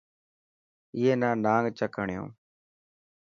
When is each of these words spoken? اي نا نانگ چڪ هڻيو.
اي 0.95 1.03
نا 1.21 1.29
نانگ 1.43 1.65
چڪ 1.77 1.93
هڻيو. 2.01 2.23